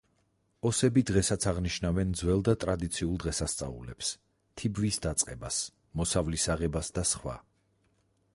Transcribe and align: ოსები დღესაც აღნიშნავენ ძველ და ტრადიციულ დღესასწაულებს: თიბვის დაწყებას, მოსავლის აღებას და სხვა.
ოსები 0.67 1.01
დღესაც 1.09 1.43
აღნიშნავენ 1.51 2.13
ძველ 2.21 2.41
და 2.49 2.55
ტრადიციულ 2.63 3.21
დღესასწაულებს: 3.25 4.11
თიბვის 4.63 5.01
დაწყებას, 5.05 5.61
მოსავლის 6.03 6.49
აღებას 6.57 6.93
და 6.99 7.07
სხვა. 7.13 7.39